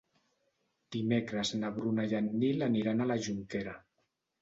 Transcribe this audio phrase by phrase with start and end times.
[0.95, 3.81] Dimecres na Bruna i en Nil aniran a la Jonquera.